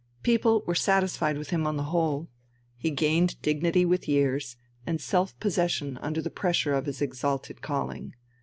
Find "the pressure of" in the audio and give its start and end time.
6.23-6.87